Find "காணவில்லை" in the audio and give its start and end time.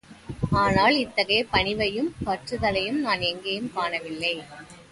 3.73-4.35